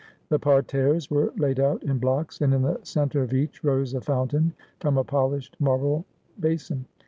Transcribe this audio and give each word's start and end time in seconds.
The 0.29 0.39
parterres 0.39 1.11
were 1.11 1.31
laid 1.37 1.59
out 1.59 1.83
in 1.83 1.99
blocks, 1.99 2.41
and 2.41 2.55
in 2.55 2.63
the 2.63 2.79
centre 2.81 3.21
of 3.21 3.35
each 3.35 3.63
rose 3.63 3.93
a 3.93 4.01
fountain 4.01 4.53
from 4.79 4.97
a 4.97 5.03
polished 5.03 5.55
marble 5.59 6.05
basin. 6.39 6.85